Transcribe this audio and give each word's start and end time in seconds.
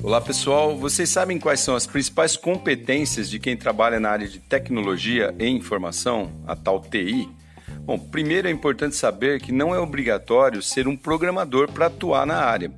Olá 0.00 0.20
pessoal, 0.20 0.76
vocês 0.76 1.08
sabem 1.08 1.40
quais 1.40 1.58
são 1.58 1.74
as 1.74 1.84
principais 1.84 2.36
competências 2.36 3.28
de 3.28 3.40
quem 3.40 3.56
trabalha 3.56 3.98
na 3.98 4.08
área 4.08 4.28
de 4.28 4.38
tecnologia 4.38 5.34
e 5.36 5.48
informação, 5.48 6.30
a 6.46 6.54
tal 6.54 6.80
TI? 6.80 7.28
Bom, 7.80 7.98
primeiro 7.98 8.46
é 8.46 8.50
importante 8.50 8.94
saber 8.94 9.40
que 9.40 9.50
não 9.50 9.74
é 9.74 9.78
obrigatório 9.80 10.62
ser 10.62 10.86
um 10.86 10.96
programador 10.96 11.68
para 11.72 11.86
atuar 11.86 12.24
na 12.24 12.36
área. 12.36 12.70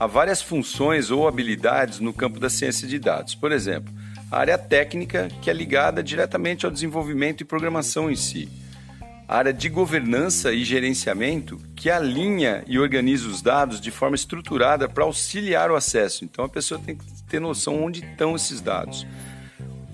Há 0.00 0.08
várias 0.08 0.42
funções 0.42 1.12
ou 1.12 1.28
habilidades 1.28 2.00
no 2.00 2.12
campo 2.12 2.40
da 2.40 2.50
ciência 2.50 2.88
de 2.88 2.98
dados. 2.98 3.36
Por 3.36 3.52
exemplo, 3.52 3.94
a 4.28 4.38
área 4.38 4.58
técnica, 4.58 5.28
que 5.40 5.48
é 5.48 5.52
ligada 5.52 6.02
diretamente 6.02 6.66
ao 6.66 6.72
desenvolvimento 6.72 7.40
e 7.40 7.44
programação 7.44 8.10
em 8.10 8.16
si. 8.16 8.48
Área 9.26 9.52
de 9.54 9.70
governança 9.70 10.52
e 10.52 10.64
gerenciamento, 10.64 11.58
que 11.74 11.90
alinha 11.90 12.62
e 12.66 12.78
organiza 12.78 13.26
os 13.26 13.40
dados 13.40 13.80
de 13.80 13.90
forma 13.90 14.14
estruturada 14.14 14.86
para 14.88 15.04
auxiliar 15.04 15.70
o 15.70 15.76
acesso. 15.76 16.24
Então 16.24 16.44
a 16.44 16.48
pessoa 16.48 16.78
tem 16.78 16.94
que 16.94 17.04
ter 17.28 17.40
noção 17.40 17.82
onde 17.82 18.04
estão 18.04 18.36
esses 18.36 18.60
dados. 18.60 19.06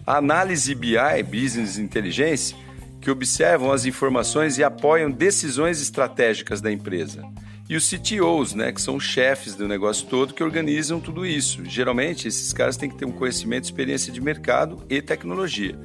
A 0.04 0.16
análise 0.16 0.74
BI, 0.74 1.22
Business 1.24 1.78
Intelligence, 1.78 2.56
que 3.00 3.10
observam 3.10 3.70
as 3.70 3.86
informações 3.86 4.58
e 4.58 4.64
apoiam 4.64 5.10
decisões 5.10 5.80
estratégicas 5.80 6.60
da 6.60 6.72
empresa. 6.72 7.24
E 7.70 7.76
os 7.76 7.88
CTOs, 7.88 8.52
né, 8.52 8.72
que 8.72 8.82
são 8.82 8.96
os 8.96 9.04
chefes 9.04 9.54
do 9.54 9.68
negócio 9.68 10.04
todo, 10.08 10.34
que 10.34 10.42
organizam 10.42 10.98
tudo 10.98 11.24
isso. 11.24 11.64
Geralmente, 11.64 12.26
esses 12.26 12.52
caras 12.52 12.76
têm 12.76 12.90
que 12.90 12.96
ter 12.96 13.04
um 13.04 13.12
conhecimento, 13.12 13.62
experiência 13.62 14.12
de 14.12 14.20
mercado 14.20 14.84
e 14.90 15.00
tecnologia. 15.00 15.78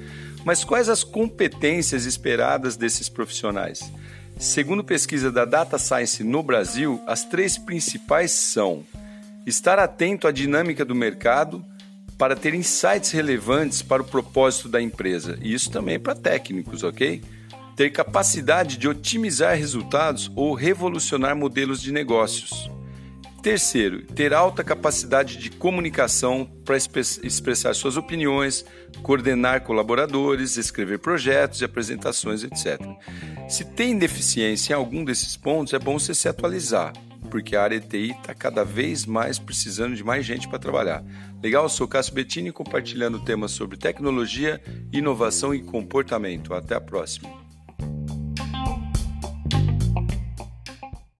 Mas 0.43 0.63
quais 0.63 0.89
as 0.89 1.03
competências 1.03 2.05
esperadas 2.05 2.75
desses 2.75 3.07
profissionais? 3.07 3.91
Segundo 4.39 4.83
pesquisa 4.83 5.31
da 5.31 5.45
Data 5.45 5.77
Science 5.77 6.23
no 6.23 6.41
Brasil, 6.41 6.99
as 7.05 7.23
três 7.23 7.55
principais 7.55 8.31
são 8.31 8.83
estar 9.45 9.77
atento 9.77 10.27
à 10.27 10.31
dinâmica 10.31 10.83
do 10.83 10.95
mercado, 10.95 11.63
para 12.17 12.35
ter 12.35 12.53
insights 12.53 13.11
relevantes 13.11 13.81
para 13.81 14.01
o 14.01 14.05
propósito 14.05 14.69
da 14.69 14.81
empresa. 14.81 15.37
E 15.41 15.53
isso 15.53 15.69
também 15.69 15.95
é 15.95 15.99
para 15.99 16.15
técnicos, 16.15 16.81
ok? 16.83 17.21
Ter 17.75 17.89
capacidade 17.89 18.77
de 18.77 18.87
otimizar 18.87 19.57
resultados 19.57 20.31
ou 20.35 20.53
revolucionar 20.53 21.35
modelos 21.35 21.81
de 21.81 21.91
negócios. 21.91 22.69
Terceiro, 23.43 24.01
ter 24.01 24.33
alta 24.33 24.63
capacidade 24.63 25.37
de 25.37 25.51
comunicação 25.51 26.49
para 26.63 26.77
expressar 26.77 27.75
suas 27.75 27.95
opiniões, 27.95 28.65
coordenar 29.03 29.61
colaboradores, 29.61 30.57
escrever 30.57 30.97
projetos 30.97 31.61
e 31.61 31.65
apresentações, 31.65 32.43
etc. 32.43 32.81
Se 33.47 33.63
tem 33.63 33.99
deficiência 33.99 34.73
em 34.73 34.75
algum 34.75 35.03
desses 35.03 35.37
pontos, 35.37 35.73
é 35.73 35.79
bom 35.79 35.99
você 35.99 36.15
se 36.15 36.27
atualizar 36.27 36.91
porque 37.25 37.55
a 37.55 37.63
área 37.63 37.79
TI 37.79 38.11
está 38.11 38.33
cada 38.33 38.63
vez 38.63 39.05
mais 39.05 39.37
precisando 39.37 39.95
de 39.95 40.03
mais 40.03 40.25
gente 40.25 40.47
para 40.47 40.59
trabalhar. 40.59 41.03
Legal? 41.43 41.63
Eu 41.63 41.69
sou 41.69 41.87
Cássio 41.87 42.13
Bettini 42.13 42.51
compartilhando 42.51 43.19
temas 43.19 43.51
sobre 43.51 43.77
tecnologia, 43.77 44.61
inovação 44.91 45.53
e 45.53 45.61
comportamento. 45.61 46.53
Até 46.53 46.75
a 46.75 46.81
próxima. 46.81 47.44